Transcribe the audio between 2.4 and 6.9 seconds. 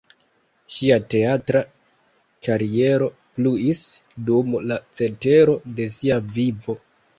kariero pluis dum la cetero de sia vivo.